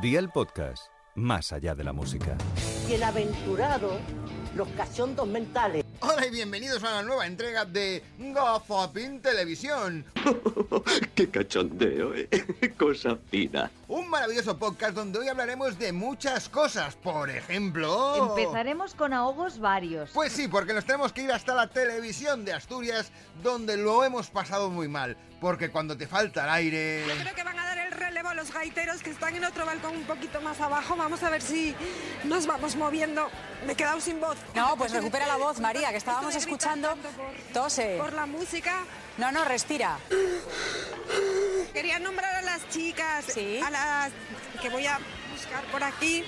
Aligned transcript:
Día 0.00 0.18
el 0.18 0.30
podcast, 0.30 0.84
más 1.14 1.52
allá 1.52 1.74
de 1.74 1.84
la 1.84 1.92
música. 1.92 2.34
Bienaventurado 2.88 3.98
los 4.54 4.68
cachondos 4.68 5.28
mentales. 5.28 5.84
Hola 6.00 6.26
y 6.26 6.30
bienvenidos 6.30 6.82
a 6.82 6.90
la 6.90 7.02
nueva 7.02 7.26
entrega 7.26 7.64
de 7.64 8.02
Gazapin 8.18 9.20
Televisión. 9.20 10.04
¡Qué 11.14 11.30
cachondeo, 11.30 12.14
eh! 12.14 12.28
Cosa 12.78 13.16
fina. 13.30 13.70
Un 13.88 14.08
maravilloso 14.08 14.58
podcast 14.58 14.94
donde 14.94 15.18
hoy 15.18 15.28
hablaremos 15.28 15.78
de 15.78 15.92
muchas 15.92 16.48
cosas. 16.48 16.96
Por 16.96 17.30
ejemplo... 17.30 18.34
Empezaremos 18.36 18.94
con 18.94 19.12
ahogos 19.12 19.58
varios. 19.58 20.10
Pues 20.10 20.32
sí, 20.32 20.48
porque 20.48 20.72
nos 20.72 20.84
tenemos 20.84 21.12
que 21.12 21.22
ir 21.22 21.32
hasta 21.32 21.54
la 21.54 21.68
televisión 21.68 22.44
de 22.44 22.54
Asturias, 22.54 23.12
donde 23.42 23.76
lo 23.76 24.02
hemos 24.04 24.30
pasado 24.30 24.70
muy 24.70 24.88
mal. 24.88 25.16
Porque 25.40 25.70
cuando 25.70 25.96
te 25.96 26.06
falta 26.06 26.44
el 26.44 26.50
aire... 26.50 27.04
Yo 27.06 27.14
creo 27.22 27.34
que 27.34 27.44
van 27.44 27.58
a 27.58 27.59
a 28.30 28.34
los 28.34 28.52
gaiteros 28.52 29.02
que 29.02 29.10
están 29.10 29.34
en 29.36 29.44
otro 29.44 29.66
balcón 29.66 29.96
un 29.96 30.04
poquito 30.04 30.40
más 30.40 30.60
abajo. 30.60 30.96
Vamos 30.96 31.22
a 31.22 31.30
ver 31.30 31.42
si 31.42 31.74
nos 32.24 32.46
vamos 32.46 32.76
moviendo. 32.76 33.28
Me 33.66 33.72
he 33.72 33.76
quedado 33.76 34.00
sin 34.00 34.20
voz. 34.20 34.36
No, 34.54 34.76
pues 34.76 34.92
recupera 34.92 35.26
la 35.26 35.36
voz, 35.36 35.60
María, 35.60 35.90
que 35.90 35.96
estábamos 35.98 36.34
escuchando. 36.34 36.96
por- 36.96 37.52
Tose. 37.52 37.96
Por 37.98 38.12
la 38.12 38.26
música. 38.26 38.84
No, 39.18 39.30
no, 39.32 39.44
respira. 39.44 39.98
Quería 41.72 41.98
nombrar 41.98 42.34
a 42.36 42.42
las 42.42 42.68
chicas. 42.70 43.24
Sí. 43.26 43.60
A 43.64 43.70
las 43.70 44.10
que 44.62 44.68
voy 44.68 44.86
a 44.86 44.98
buscar 45.32 45.62
por 45.72 45.82
aquí. 45.82 46.24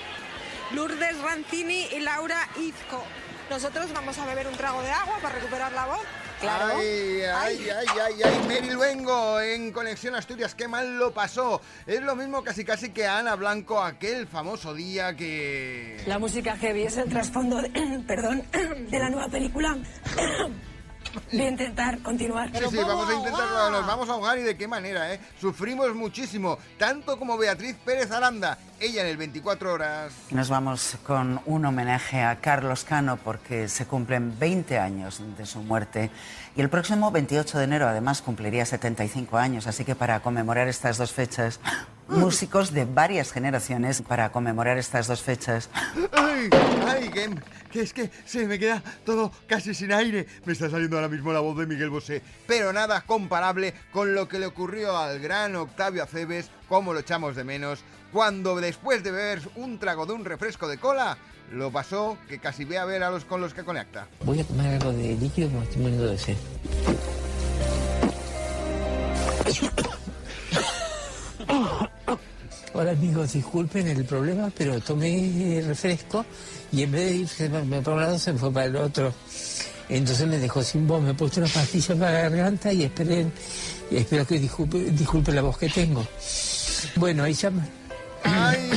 Lourdes 0.73 1.19
Rancini 1.20 1.87
y 1.92 2.00
Laura 2.00 2.48
Izco. 2.56 3.03
Nosotros 3.50 3.92
vamos 3.92 4.19
a 4.19 4.27
beber 4.27 4.47
un 4.48 4.56
trago 4.56 4.83
de 4.83 4.91
agua 4.91 5.19
para 5.20 5.34
recuperar 5.37 5.73
la 5.73 5.87
voz. 5.87 6.00
Claro. 6.42 6.74
Ay, 6.77 7.20
ay, 7.23 7.70
ay, 7.70 7.87
ay, 8.05 8.14
ay, 8.24 8.38
Mary 8.48 8.74
Luengo 8.74 9.41
en 9.41 9.70
Conexión 9.70 10.16
Asturias, 10.16 10.56
qué 10.56 10.66
mal 10.66 10.98
lo 10.98 11.14
pasó. 11.14 11.60
Es 11.87 12.02
lo 12.02 12.16
mismo 12.16 12.42
casi 12.42 12.64
casi 12.64 12.91
que 12.91 13.06
Ana 13.06 13.36
Blanco 13.36 13.80
aquel 13.80 14.27
famoso 14.27 14.75
día 14.75 15.14
que... 15.14 16.03
La 16.05 16.19
música 16.19 16.56
heavy 16.56 16.83
es 16.83 16.97
el 16.97 17.08
trasfondo, 17.08 17.62
de, 17.62 17.70
perdón, 18.08 18.42
de 18.91 18.98
la 18.98 19.08
nueva 19.08 19.28
película. 19.28 19.78
Voy 21.32 21.41
a 21.41 21.48
intentar 21.48 22.02
continuar. 22.02 22.50
Sí, 22.52 22.64
sí, 22.70 22.77
vamos 22.77 23.08
a 23.08 23.14
intentarlo, 23.14 23.70
nos 23.70 23.86
vamos 23.86 24.08
a 24.08 24.12
ahogar 24.12 24.38
y 24.38 24.42
de 24.42 24.56
qué 24.56 24.68
manera, 24.68 25.12
¿eh? 25.12 25.20
Sufrimos 25.41 25.94
muchísimo, 25.94 26.58
tanto 26.78 27.19
como 27.19 27.36
Beatriz 27.36 27.77
Pérez 27.84 28.10
Aranda, 28.10 28.58
ella 28.80 29.02
en 29.02 29.08
el 29.08 29.16
24 29.16 29.72
horas. 29.72 30.12
Nos 30.30 30.48
vamos 30.48 30.96
con 31.04 31.41
un 31.46 31.64
homenaje 31.64 32.22
a 32.22 32.41
Carlos 32.41 32.84
Cano 32.84 33.16
porque 33.16 33.69
se 33.69 33.86
cumplen 33.86 34.38
20 34.38 34.78
años 34.78 35.22
de 35.36 35.46
su 35.46 35.60
muerte 35.62 36.10
y 36.56 36.60
el 36.60 36.69
próximo 36.69 37.10
28 37.10 37.58
de 37.58 37.64
enero 37.64 37.88
además 37.88 38.22
cumpliría 38.22 38.66
75 38.66 39.38
años, 39.38 39.66
así 39.66 39.84
que 39.84 39.94
para 39.94 40.20
conmemorar 40.20 40.69
estas 40.69 40.98
dos 40.98 41.12
fechas, 41.12 41.60
músicos 42.08 42.72
de 42.72 42.84
varias 42.84 43.33
generaciones, 43.33 44.03
para 44.03 44.33
conmemorar 44.33 44.78
estas 44.78 45.06
dos 45.06 45.22
fechas, 45.22 45.70
Ay, 46.12 46.48
ay, 46.86 47.09
que, 47.11 47.31
que 47.70 47.81
es 47.81 47.92
que 47.92 48.11
se 48.25 48.47
me 48.47 48.59
queda 48.59 48.83
todo 49.05 49.33
casi 49.47 49.75
sin 49.75 49.92
aire. 49.92 50.27
Me 50.44 50.53
está 50.53 50.69
saliendo 50.69 50.97
ahora 50.97 51.09
mismo 51.09 51.33
la 51.33 51.41
voz 51.41 51.56
de 51.59 51.67
Miguel 51.67 51.91
Bosé, 51.91 52.22
pero 52.47 52.72
nada 52.72 53.03
comparable 53.03 53.75
con 53.92 54.14
lo 54.14 54.28
que 54.28 54.39
le 54.39 54.47
ocurrió 54.47 54.97
al 54.97 55.20
gran 55.20 55.56
Octavio 55.56 56.03
Aceves, 56.03 56.50
como 56.69 56.92
lo 56.92 57.00
echamos 57.00 57.36
de 57.36 57.44
menos, 57.44 57.84
cuando 58.12 58.56
después 58.56 59.03
de 59.03 59.11
beber 59.11 59.41
un 59.56 59.78
trago 59.78 60.06
de 60.06 60.12
un 60.12 60.25
refresco 60.25 60.69
de 60.69 60.78
cola, 60.78 61.16
lo 61.50 61.70
pasó 61.70 62.19
que 62.28 62.39
casi 62.39 62.64
ve 62.64 62.78
a 62.78 62.84
ver 62.84 63.03
a 63.03 63.11
los 63.11 63.25
con 63.25 63.41
los 63.41 63.55
que 63.55 63.64
conecta. 63.64 64.06
Voy 64.25 64.41
a 64.41 64.44
tomar 64.44 64.66
algo 64.66 64.92
de 64.92 65.16
líquido 65.16 65.48
que 65.48 65.56
me 65.56 65.64
estoy 65.64 65.83
muriendo 65.83 66.06
de 66.06 66.19
sed. 66.19 66.37
Hola 72.83 72.91
amigos, 72.91 73.34
disculpen 73.34 73.86
el 73.86 74.05
problema, 74.05 74.50
pero 74.58 74.80
tomé 74.80 75.62
refresco 75.64 76.27
y 76.72 76.83
en 76.83 76.91
vez 76.91 77.11
de 77.11 77.14
irse 77.14 77.48
para 77.48 77.94
un 77.94 78.00
lado 78.00 78.19
se 78.19 78.32
fue 78.32 78.53
para 78.53 78.66
el 78.66 78.75
otro. 78.75 79.15
Entonces 79.88 80.26
me 80.26 80.37
dejó 80.37 80.65
sin 80.65 80.88
voz, 80.88 81.00
me 81.00 81.15
puse 81.15 81.38
una 81.38 81.48
pastilla 81.48 81.94
para 81.94 82.10
la 82.10 82.20
garganta 82.22 82.72
y 82.72 82.82
esperen, 82.82 83.32
espero 83.88 84.26
que 84.26 84.41
disculpe, 84.41 84.78
disculpe 84.78 85.31
la 85.31 85.43
voz 85.43 85.59
que 85.59 85.69
tengo. 85.69 86.04
Bueno, 86.97 87.22
ahí 87.22 87.34
llama. 87.34 87.65
Ay, 88.25 88.72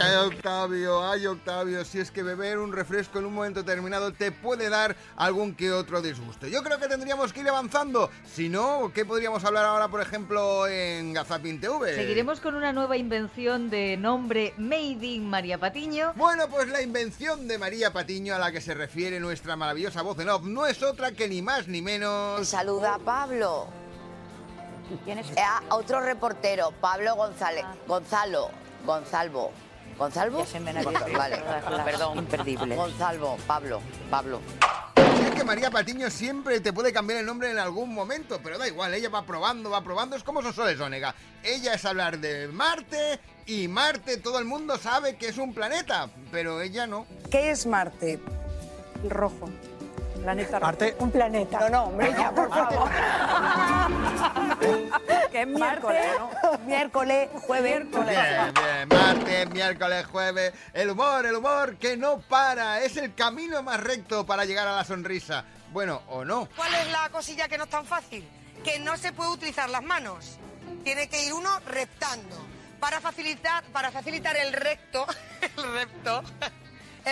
ay, 0.00 0.16
Octavio, 0.26 1.08
ay, 1.08 1.26
Octavio, 1.26 1.84
si 1.84 2.00
es 2.00 2.10
que 2.10 2.22
beber 2.22 2.58
un 2.58 2.72
refresco 2.72 3.18
en 3.18 3.26
un 3.26 3.34
momento 3.34 3.62
determinado 3.62 4.12
te 4.12 4.32
puede 4.32 4.68
dar 4.68 4.96
algún 5.16 5.54
que 5.54 5.72
otro 5.72 6.00
disgusto. 6.02 6.46
Yo 6.46 6.62
creo 6.62 6.78
que 6.78 6.88
tendríamos 6.88 7.32
que 7.32 7.40
ir 7.40 7.48
avanzando. 7.48 8.10
Si 8.24 8.48
no, 8.48 8.90
¿qué 8.94 9.04
podríamos 9.04 9.44
hablar 9.44 9.64
ahora, 9.64 9.88
por 9.88 10.00
ejemplo, 10.00 10.66
en 10.66 11.12
Gazapin 11.12 11.60
TV? 11.60 11.94
Seguiremos 11.94 12.40
con 12.40 12.54
una 12.54 12.72
nueva 12.72 12.96
invención 12.96 13.70
de 13.70 13.96
nombre 13.96 14.54
Made 14.56 15.06
in 15.06 15.28
María 15.28 15.58
Patiño. 15.58 16.12
Bueno, 16.16 16.48
pues 16.48 16.68
la 16.68 16.82
invención 16.82 17.48
de 17.48 17.58
María 17.58 17.92
Patiño 17.92 18.34
a 18.34 18.38
la 18.38 18.52
que 18.52 18.60
se 18.60 18.74
refiere 18.74 19.20
nuestra 19.20 19.56
maravillosa 19.56 20.02
voz 20.02 20.18
en 20.20 20.28
off 20.28 20.42
no 20.44 20.66
es 20.66 20.82
otra 20.82 21.12
que 21.12 21.28
ni 21.28 21.42
más 21.42 21.68
ni 21.68 21.82
menos... 21.82 22.46
Saluda 22.48 22.94
a 22.94 22.98
Pablo. 22.98 23.66
¿Quién 25.04 25.18
es? 25.18 25.30
Eh, 25.30 25.40
A 25.40 25.74
otro 25.74 26.00
reportero, 26.00 26.72
Pablo 26.80 27.14
González. 27.14 27.64
Gonzalo. 27.86 28.50
Gonzalvo. 28.86 29.52
¿Gonzalvo? 29.98 30.38
Ya 30.38 30.46
se 30.46 30.60
me 30.60 30.70
ha 30.70 30.82
Gonzalo. 30.82 31.18
Vale, 31.18 31.42
perdón. 31.84 32.18
imperdible. 32.18 32.76
Gonzalvo, 32.76 33.36
Pablo, 33.46 33.80
Pablo. 34.08 34.40
Es 34.96 35.30
que 35.34 35.44
María 35.44 35.70
Patiño 35.70 36.08
siempre 36.10 36.60
te 36.60 36.72
puede 36.72 36.92
cambiar 36.92 37.20
el 37.20 37.26
nombre 37.26 37.50
en 37.50 37.58
algún 37.58 37.92
momento, 37.92 38.38
pero 38.42 38.58
da 38.58 38.68
igual, 38.68 38.94
ella 38.94 39.08
va 39.08 39.26
probando, 39.26 39.70
va 39.70 39.82
probando, 39.82 40.16
es 40.16 40.22
como 40.22 40.42
Sonsoles 40.42 40.78
Onega. 40.80 41.14
Ella 41.42 41.74
es 41.74 41.84
hablar 41.84 42.18
de 42.18 42.48
Marte 42.48 43.18
y 43.46 43.66
Marte 43.66 44.18
todo 44.18 44.38
el 44.38 44.44
mundo 44.44 44.78
sabe 44.78 45.16
que 45.16 45.28
es 45.28 45.38
un 45.38 45.52
planeta, 45.52 46.08
pero 46.30 46.60
ella 46.60 46.86
no. 46.86 47.06
¿Qué 47.30 47.50
es 47.50 47.66
Marte? 47.66 48.20
Rojo. 49.08 49.50
Planeta 50.22 50.60
Marte. 50.60 50.96
Un 50.98 51.10
planeta. 51.10 51.60
No, 51.60 51.68
no, 51.68 51.84
hombre, 51.84 52.12
ya, 52.16 52.30
por 52.30 52.48
favor. 52.48 52.88
que 55.38 55.42
es 55.42 55.48
miércoles, 55.48 56.06
¿no? 56.18 56.58
Miércoles, 56.66 57.28
jueves. 57.46 57.90
Bien, 57.90 58.54
bien, 58.54 58.88
martes, 58.88 59.50
miércoles, 59.50 60.06
jueves, 60.06 60.52
el 60.72 60.90
humor, 60.90 61.26
el 61.26 61.36
humor 61.36 61.76
que 61.76 61.96
no 61.96 62.20
para, 62.20 62.80
es 62.80 62.96
el 62.96 63.14
camino 63.14 63.62
más 63.62 63.80
recto 63.80 64.26
para 64.26 64.44
llegar 64.44 64.66
a 64.66 64.74
la 64.74 64.84
sonrisa. 64.84 65.44
Bueno, 65.70 66.02
o 66.08 66.24
no. 66.24 66.48
¿Cuál 66.56 66.74
es 66.74 66.90
la 66.90 67.08
cosilla 67.10 67.48
que 67.48 67.56
no 67.56 67.64
es 67.64 67.70
tan 67.70 67.84
fácil? 67.84 68.28
Que 68.64 68.78
no 68.80 68.96
se 68.96 69.12
puede 69.12 69.30
utilizar 69.30 69.70
las 69.70 69.82
manos. 69.82 70.38
Tiene 70.82 71.08
que 71.08 71.24
ir 71.24 71.32
uno 71.32 71.60
reptando. 71.66 72.36
Para 72.80 73.00
facilitar, 73.00 73.64
para 73.72 73.90
facilitar 73.90 74.36
el 74.36 74.52
recto, 74.52 75.06
el 75.56 75.72
recto, 75.72 76.22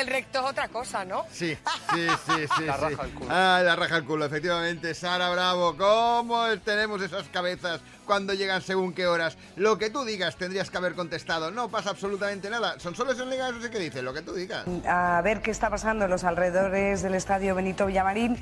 el 0.00 0.06
recto 0.06 0.40
es 0.40 0.44
otra 0.46 0.68
cosa, 0.68 1.04
¿no? 1.04 1.24
Sí, 1.32 1.56
sí, 1.94 2.06
sí, 2.26 2.46
sí. 2.56 2.64
La 2.64 2.76
raja 2.76 3.02
el 3.04 3.10
culo. 3.12 3.30
Ah, 3.30 3.60
la 3.64 3.76
raja 3.76 3.96
el 3.96 4.04
culo, 4.04 4.24
efectivamente. 4.26 4.94
Sara 4.94 5.28
Bravo, 5.30 5.76
¿cómo 5.76 6.44
tenemos 6.64 7.00
esas 7.02 7.26
cabezas 7.28 7.80
cuando 8.04 8.34
llegan 8.34 8.62
según 8.62 8.92
qué 8.92 9.06
horas? 9.06 9.36
Lo 9.56 9.78
que 9.78 9.90
tú 9.90 10.04
digas 10.04 10.36
tendrías 10.36 10.70
que 10.70 10.76
haber 10.76 10.94
contestado. 10.94 11.50
No 11.50 11.68
pasa 11.68 11.90
absolutamente 11.90 12.48
nada. 12.50 12.78
Son 12.80 12.94
solo 12.94 13.12
esos 13.12 13.26
legas, 13.26 13.52
no 13.52 13.60
sé 13.60 13.70
qué 13.70 13.78
dice, 13.78 14.02
lo 14.02 14.12
que 14.14 14.22
tú 14.22 14.32
digas. 14.34 14.64
A 14.88 15.20
ver 15.22 15.42
qué 15.42 15.50
está 15.50 15.70
pasando 15.70 16.04
en 16.04 16.10
los 16.10 16.24
alrededores 16.24 17.02
del 17.02 17.14
estadio 17.14 17.54
Benito 17.54 17.86
Villamarín 17.86 18.36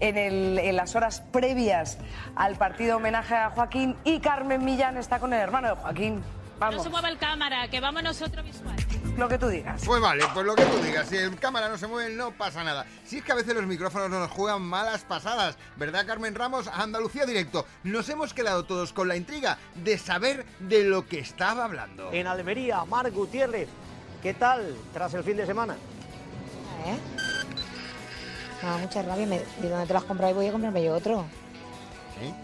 en, 0.00 0.16
el- 0.16 0.58
en 0.58 0.76
las 0.76 0.94
horas 0.96 1.20
previas 1.32 1.98
al 2.36 2.56
partido 2.56 2.96
homenaje 2.96 3.34
a 3.34 3.50
Joaquín 3.50 3.96
y 4.04 4.20
Carmen 4.20 4.64
Millán 4.64 4.96
está 4.96 5.18
con 5.18 5.32
el 5.32 5.40
hermano 5.40 5.68
de 5.68 5.74
Joaquín. 5.76 6.22
Vamos, 6.58 6.90
mueva 6.90 7.08
el 7.08 7.16
cámara, 7.16 7.68
que 7.68 7.80
vamos 7.80 8.02
nosotros 8.02 8.44
visual. 8.44 8.76
Lo 9.16 9.28
que 9.28 9.38
tú 9.38 9.48
digas. 9.48 9.82
Pues 9.84 10.00
vale, 10.00 10.24
pues 10.32 10.46
lo 10.46 10.54
que 10.54 10.64
tú 10.64 10.78
digas. 10.78 11.08
Si 11.08 11.16
el 11.16 11.38
cámara 11.38 11.68
no 11.68 11.78
se 11.78 11.86
mueve, 11.86 12.14
no 12.14 12.32
pasa 12.32 12.64
nada. 12.64 12.86
Si 13.04 13.18
es 13.18 13.24
que 13.24 13.32
a 13.32 13.34
veces 13.34 13.54
los 13.54 13.66
micrófonos 13.66 14.10
nos 14.10 14.30
juegan 14.30 14.62
malas 14.62 15.02
pasadas, 15.02 15.56
¿verdad, 15.76 16.06
Carmen 16.06 16.34
Ramos? 16.34 16.68
Andalucía 16.68 17.26
Directo. 17.26 17.66
Nos 17.84 18.08
hemos 18.08 18.34
quedado 18.34 18.64
todos 18.64 18.92
con 18.92 19.08
la 19.08 19.16
intriga 19.16 19.58
de 19.74 19.98
saber 19.98 20.46
de 20.58 20.84
lo 20.84 21.06
que 21.06 21.18
estaba 21.20 21.64
hablando. 21.64 22.10
En 22.12 22.26
Almería, 22.26 22.84
Mar 22.84 23.10
Gutiérrez. 23.10 23.68
¿Qué 24.22 24.34
tal 24.34 24.76
tras 24.92 25.14
el 25.14 25.24
fin 25.24 25.36
de 25.36 25.46
semana? 25.46 25.74
¿Eh? 26.86 26.98
No, 28.62 28.78
mucha 28.78 29.02
rabia. 29.02 29.26
Me, 29.26 29.38
¿De 29.38 29.68
dónde 29.68 29.86
te 29.86 29.92
lo 29.92 29.98
has 29.98 30.04
comprado? 30.04 30.32
Y 30.32 30.34
voy 30.34 30.46
a 30.48 30.52
comprarme 30.52 30.84
yo 30.84 30.94
otro. 30.94 31.24
¿Sí? 32.20 32.34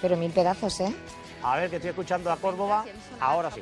Pero 0.00 0.16
mil 0.16 0.32
pedazos, 0.32 0.80
¿eh? 0.80 0.94
A 1.42 1.56
ver, 1.56 1.70
que 1.70 1.76
estoy 1.76 1.90
escuchando 1.90 2.30
a 2.32 2.36
Córdoba. 2.36 2.84
Ahora 3.20 3.50
sí. 3.50 3.60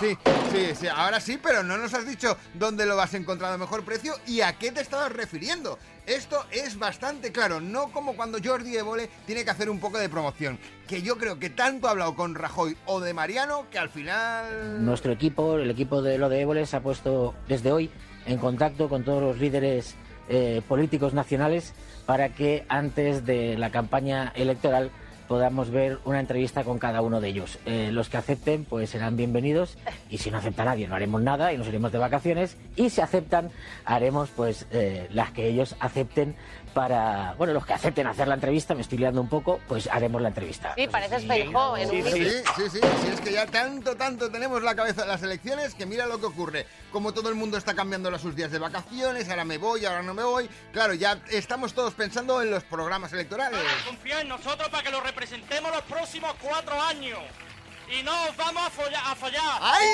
Sí, 0.00 0.18
sí, 0.50 0.74
sí, 0.74 0.86
ahora 0.88 1.20
sí, 1.20 1.38
pero 1.40 1.62
no 1.62 1.76
nos 1.76 1.94
has 1.94 2.06
dicho 2.06 2.36
dónde 2.54 2.84
lo 2.84 2.96
vas 2.96 3.14
a 3.14 3.16
encontrar 3.16 3.52
a 3.52 3.58
mejor 3.58 3.84
precio 3.84 4.14
y 4.26 4.40
a 4.40 4.54
qué 4.54 4.72
te 4.72 4.80
estabas 4.80 5.12
refiriendo. 5.12 5.78
Esto 6.06 6.44
es 6.50 6.78
bastante 6.78 7.30
claro, 7.30 7.60
no 7.60 7.92
como 7.92 8.14
cuando 8.16 8.38
Jordi 8.42 8.76
Évole 8.76 9.08
tiene 9.24 9.44
que 9.44 9.50
hacer 9.50 9.70
un 9.70 9.78
poco 9.78 9.98
de 9.98 10.08
promoción, 10.08 10.58
que 10.88 11.00
yo 11.00 11.16
creo 11.16 11.38
que 11.38 11.48
tanto 11.48 11.86
ha 11.86 11.92
hablado 11.92 12.14
con 12.14 12.34
Rajoy 12.34 12.76
o 12.86 13.00
de 13.00 13.14
Mariano 13.14 13.66
que 13.70 13.78
al 13.78 13.88
final... 13.88 14.84
Nuestro 14.84 15.12
equipo, 15.12 15.56
el 15.56 15.70
equipo 15.70 16.02
de 16.02 16.18
lo 16.18 16.28
de 16.28 16.40
Évole, 16.40 16.66
se 16.66 16.76
ha 16.76 16.82
puesto 16.82 17.34
desde 17.48 17.70
hoy 17.70 17.90
en 18.26 18.38
contacto 18.38 18.88
con 18.88 19.04
todos 19.04 19.22
los 19.22 19.38
líderes 19.38 19.94
eh, 20.28 20.60
políticos 20.66 21.14
nacionales 21.14 21.72
para 22.04 22.30
que 22.30 22.66
antes 22.68 23.24
de 23.24 23.56
la 23.56 23.70
campaña 23.70 24.32
electoral 24.34 24.90
podamos 25.34 25.70
ver 25.72 25.98
una 26.04 26.20
entrevista 26.20 26.62
con 26.62 26.78
cada 26.78 27.02
uno 27.02 27.20
de 27.20 27.26
ellos. 27.26 27.58
Eh, 27.66 27.88
los 27.90 28.08
que 28.08 28.18
acepten, 28.18 28.64
pues 28.64 28.90
serán 28.90 29.16
bienvenidos 29.16 29.76
y 30.08 30.18
si 30.18 30.30
no 30.30 30.38
acepta 30.38 30.64
nadie, 30.64 30.86
no 30.86 30.94
haremos 30.94 31.22
nada 31.22 31.52
y 31.52 31.58
nos 31.58 31.66
iremos 31.66 31.90
de 31.90 31.98
vacaciones 31.98 32.56
y 32.76 32.88
si 32.90 33.00
aceptan, 33.00 33.50
haremos 33.84 34.30
pues 34.30 34.66
eh, 34.70 35.08
las 35.10 35.32
que 35.32 35.48
ellos 35.48 35.74
acepten 35.80 36.36
para, 36.72 37.34
bueno, 37.38 37.52
los 37.52 37.64
que 37.66 37.72
acepten 37.72 38.06
hacer 38.08 38.26
la 38.26 38.34
entrevista, 38.34 38.74
me 38.74 38.80
estoy 38.80 38.98
liando 38.98 39.20
un 39.20 39.28
poco, 39.28 39.60
pues 39.68 39.88
haremos 39.92 40.20
la 40.20 40.28
entrevista. 40.28 40.74
Sí, 40.76 40.88
pareces 40.88 41.24
Feijó 41.24 41.76
en 41.76 41.88
Sí, 41.88 42.02
un 42.02 42.08
sí, 42.10 42.18
vídeo. 42.18 42.32
sí, 42.56 42.62
sí, 42.68 42.78
sí, 42.80 43.08
es 43.12 43.20
que 43.20 43.32
ya 43.32 43.46
tanto, 43.46 43.96
tanto 43.96 44.28
tenemos 44.30 44.60
la 44.62 44.74
cabeza 44.74 45.02
de 45.02 45.08
las 45.08 45.22
elecciones 45.22 45.74
que 45.74 45.86
mira 45.86 46.06
lo 46.06 46.18
que 46.18 46.26
ocurre. 46.26 46.66
Como 46.90 47.12
todo 47.12 47.28
el 47.28 47.36
mundo 47.36 47.58
está 47.58 47.74
cambiando 47.74 48.16
sus 48.18 48.34
días 48.34 48.50
de 48.50 48.58
vacaciones, 48.58 49.28
ahora 49.30 49.44
me 49.44 49.58
voy, 49.58 49.84
ahora 49.84 50.02
no 50.02 50.14
me 50.14 50.24
voy. 50.24 50.48
Claro, 50.72 50.94
ya 50.94 51.20
estamos 51.30 51.74
todos 51.74 51.94
pensando 51.94 52.42
en 52.42 52.50
los 52.50 52.64
programas 52.64 53.12
electorales. 53.12 53.60
Confía 53.86 54.20
en 54.20 54.28
nosotros 54.28 54.68
para 54.68 54.82
que 54.82 54.90
lo 54.90 55.00
representemos 55.00 55.23
los 55.72 55.82
próximos 55.82 56.34
cuatro 56.40 56.80
años. 56.80 57.18
Y 57.86 58.02
no 58.02 58.12
os 58.24 58.36
vamos 58.36 58.62
a 58.66 58.70
follar. 58.70 59.02
A 59.04 59.14
follar. 59.14 59.58
¡Ay! 59.60 59.86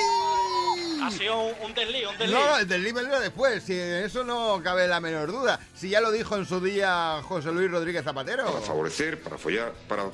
Ha 1.03 1.11
sido 1.11 1.41
un, 1.41 1.55
un 1.61 1.73
desliz, 1.73 2.07
un 2.07 2.17
desliz. 2.17 2.37
No, 2.39 2.57
el 2.57 2.67
del 2.67 2.83
nivel 2.83 3.09
después, 3.09 3.63
si 3.63 3.73
en 3.73 4.05
eso 4.05 4.23
no 4.23 4.61
cabe 4.63 4.87
la 4.87 5.01
menor 5.01 5.29
duda. 5.29 5.59
Si 5.75 5.89
ya 5.89 5.99
lo 5.99 6.09
dijo 6.09 6.37
en 6.37 6.45
su 6.45 6.61
día 6.61 7.21
José 7.23 7.51
Luis 7.51 7.69
Rodríguez 7.69 8.05
Zapatero. 8.05 8.45
Para 8.45 8.61
favorecer, 8.61 9.21
para 9.21 9.37
follar, 9.37 9.73
para 9.89 10.05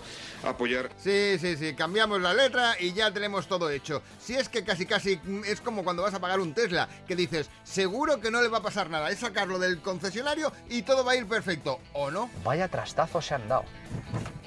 apoyar. 0.44 0.90
Sí, 0.98 1.38
sí, 1.40 1.56
sí, 1.56 1.76
cambiamos 1.76 2.20
la 2.20 2.34
letra 2.34 2.76
y 2.80 2.94
ya 2.94 3.12
tenemos 3.12 3.48
todo 3.48 3.70
hecho. 3.70 4.02
Si 4.20 4.34
es 4.34 4.50
que 4.50 4.64
casi 4.64 4.88
casi 4.88 5.20
es 5.46 5.62
como 5.62 5.84
cuando 5.84 6.02
vas 6.02 6.16
a 6.16 6.20
pagar 6.20 6.40
un 6.40 6.56
Tesla, 6.56 6.90
que 7.08 7.16
dices, 7.16 7.48
seguro 7.64 8.20
que 8.20 8.32
no 8.32 8.42
le 8.42 8.48
va 8.48 8.58
a 8.58 8.64
pasar 8.64 8.90
nada, 8.90 9.12
es 9.12 9.20
sacarlo 9.20 9.60
del 9.60 9.82
concesionario 9.82 10.52
y 10.68 10.82
todo 10.82 11.06
va 11.06 11.12
a 11.12 11.16
ir 11.16 11.28
perfecto, 11.28 11.80
¿o 11.94 12.10
no? 12.10 12.30
Vaya 12.44 12.68
trastazo 12.70 13.22
se 13.22 13.36
han 13.36 13.48
dado. 13.48 13.66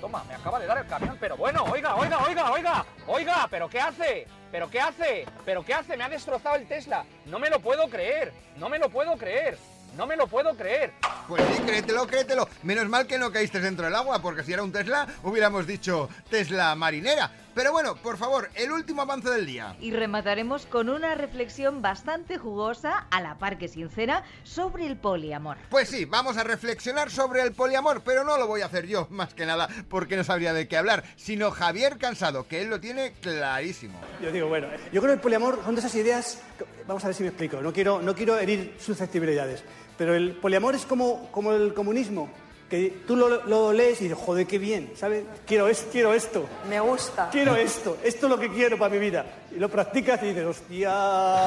Toma, 0.01 0.25
me 0.25 0.35
acaba 0.35 0.59
de 0.59 0.67
dar 0.67 0.79
el 0.79 0.87
camión, 0.87 1.17
pero 1.21 1.37
bueno, 1.37 1.63
oiga, 1.65 1.95
oiga, 1.95 2.19
oiga, 2.25 2.51
oiga, 2.51 2.87
oiga, 3.07 3.49
pero 3.51 3.69
¿qué 3.69 3.81
hace? 3.81 4.27
¿Pero 4.51 4.71
qué 4.71 4.81
hace? 4.81 5.27
¿Pero 5.45 5.63
qué 5.63 5.75
hace? 5.75 5.97
Me 5.97 6.05
ha 6.05 6.09
destrozado 6.09 6.57
el 6.57 6.67
Tesla. 6.67 7.05
No 7.27 7.39
me 7.39 7.51
lo 7.51 7.61
puedo 7.61 7.87
creer, 7.89 8.33
no 8.57 8.71
me 8.71 8.79
lo 8.79 8.89
puedo 8.89 9.17
creer, 9.19 9.59
no 9.99 10.07
me 10.07 10.17
lo 10.17 10.27
puedo 10.27 10.57
creer. 10.57 10.93
Pues 11.29 11.43
sí, 11.55 11.63
créetelo, 11.63 12.07
créetelo. 12.07 12.49
Menos 12.63 12.89
mal 12.89 13.07
que 13.07 13.19
no 13.19 13.31
caíste 13.31 13.61
dentro 13.61 13.85
del 13.85 13.95
agua, 13.95 14.23
porque 14.23 14.43
si 14.43 14.55
era 14.55 14.63
un 14.63 14.73
Tesla, 14.73 15.07
hubiéramos 15.23 15.67
dicho 15.67 16.09
Tesla 16.31 16.75
marinera. 16.75 17.31
Pero 17.55 17.73
bueno, 17.73 17.97
por 17.97 18.17
favor, 18.17 18.49
el 18.55 18.71
último 18.71 19.03
avance 19.03 19.29
del 19.29 19.45
día. 19.45 19.77
Y 19.81 19.91
remataremos 19.91 20.67
con 20.67 20.89
una 20.89 21.15
reflexión 21.17 21.83
bastante 21.83 22.39
jugosa, 22.39 23.07
a 23.11 23.21
la 23.21 23.39
par 23.39 23.59
que 23.59 23.67
sincera, 23.67 24.25
sobre 24.45 24.87
el 24.87 24.97
poliamor. 24.97 25.57
Pues 25.69 25.89
sí, 25.89 26.05
vamos 26.05 26.37
a 26.37 26.45
reflexionar 26.45 27.11
sobre 27.11 27.43
el 27.43 27.53
poliamor, 27.53 28.03
pero 28.03 28.23
no 28.23 28.39
lo 28.39 28.47
voy 28.47 28.61
a 28.61 28.67
hacer 28.67 28.87
yo, 28.87 29.09
más 29.11 29.35
que 29.35 29.47
nada, 29.47 29.69
porque 29.89 30.17
no 30.17 30.25
sabría 30.25 30.53
de 30.53 30.69
qué 30.69 30.77
hablar, 30.77 31.05
sino 31.17 31.51
Javier 31.51 31.99
Cansado, 31.99 32.47
que 32.47 32.63
él 32.63 32.71
lo 32.71 32.81
tiene 32.81 33.13
clarísimo. 33.21 34.01
Yo 34.23 34.31
digo, 34.31 34.49
bueno, 34.49 34.69
yo 34.93 35.01
creo 35.01 35.13
que 35.13 35.15
el 35.15 35.21
poliamor 35.21 35.61
son 35.65 35.75
de 35.75 35.81
esas 35.81 35.95
ideas, 35.97 36.41
vamos 36.87 37.03
a 37.05 37.09
ver 37.09 37.15
si 37.17 37.23
me 37.25 37.31
explico, 37.31 37.61
no 37.61 37.73
quiero, 37.73 38.01
no 38.01 38.15
quiero 38.15 38.39
herir 38.39 38.77
susceptibilidades, 38.79 39.65
pero 39.99 40.15
el 40.15 40.33
poliamor 40.37 40.75
es 40.75 40.87
como, 40.87 41.31
como 41.33 41.53
el 41.53 41.75
comunismo, 41.75 42.31
que 42.71 43.03
tú 43.07 43.17
lo, 43.17 43.45
lo 43.47 43.73
lees 43.73 44.01
y 44.01 44.05
dices, 44.05 44.19
joder, 44.19 44.47
qué 44.47 44.59
bien, 44.59 44.93
¿sabes? 44.97 45.25
Quiero, 45.45 45.69
es, 45.69 45.87
quiero 45.91 46.15
esto. 46.15 46.49
Me 46.69 46.79
gusta. 46.79 47.29
Quiero 47.31 47.57
esto, 47.57 47.99
esto 48.05 48.27
es 48.27 48.31
lo 48.31 48.39
que 48.39 48.49
quiero 48.49 48.79
para 48.79 48.95
mi 48.95 48.99
vida. 48.99 49.27
Y 49.51 49.59
lo 49.59 49.69
practicas 49.69 50.23
y 50.23 50.27
dices, 50.29 50.47
hostia, 50.47 50.91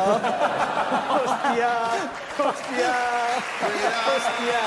hostia, 0.04 1.70
hostia, 2.38 2.96
hostia. 4.16 4.60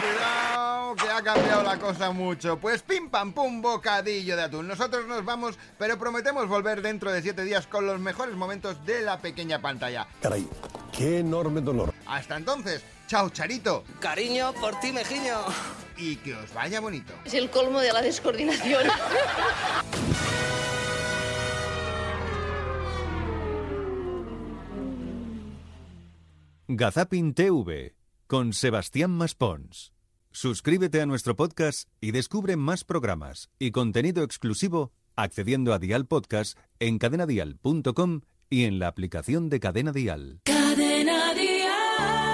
Cuidado, 0.00 0.96
que 0.96 1.08
ha 1.10 1.22
cambiado 1.22 1.62
la 1.62 1.78
cosa 1.78 2.10
mucho. 2.10 2.58
Pues 2.58 2.80
pim 2.82 3.10
pam 3.10 3.34
pum, 3.34 3.60
bocadillo 3.60 4.36
de 4.36 4.42
atún. 4.44 4.66
Nosotros 4.66 5.06
nos 5.06 5.22
vamos, 5.22 5.58
pero 5.78 5.98
prometemos 5.98 6.48
volver 6.48 6.80
dentro 6.80 7.12
de 7.12 7.20
siete 7.20 7.44
días 7.44 7.66
con 7.66 7.86
los 7.86 8.00
mejores 8.00 8.34
momentos 8.34 8.84
de 8.86 9.02
la 9.02 9.18
pequeña 9.18 9.60
pantalla. 9.60 10.06
Caray, 10.22 10.48
qué 10.96 11.18
enorme 11.18 11.60
dolor. 11.60 11.92
Hasta 12.06 12.36
entonces, 12.36 12.82
chao 13.06 13.28
Charito. 13.28 13.84
Cariño 14.00 14.54
por 14.54 14.80
ti, 14.80 14.92
Mejiño. 14.92 15.36
Y 16.00 16.16
que 16.16 16.34
os 16.34 16.52
vaya 16.54 16.80
bonito. 16.80 17.12
Es 17.24 17.34
el 17.34 17.50
colmo 17.50 17.80
de 17.80 17.92
la 17.92 18.00
descoordinación. 18.00 18.84
Gazapin 26.68 27.34
TV 27.34 27.96
con 28.28 28.52
Sebastián 28.52 29.10
Maspons. 29.10 29.92
Suscríbete 30.30 31.00
a 31.00 31.06
nuestro 31.06 31.34
podcast 31.34 31.88
y 32.00 32.12
descubre 32.12 32.56
más 32.56 32.84
programas 32.84 33.50
y 33.58 33.72
contenido 33.72 34.22
exclusivo 34.22 34.92
accediendo 35.16 35.74
a 35.74 35.80
Dial 35.80 36.06
Podcast 36.06 36.56
en 36.78 36.98
cadenadial.com 36.98 38.20
y 38.48 38.64
en 38.64 38.78
la 38.78 38.86
aplicación 38.86 39.48
de 39.48 39.60
Cadena 39.60 39.92
Dial. 39.92 40.40
Cadena 40.44 41.34
Dial. 41.34 42.29